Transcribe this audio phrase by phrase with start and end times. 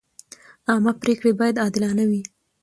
[0.69, 2.21] عامه پریکړې باید عادلانه وي.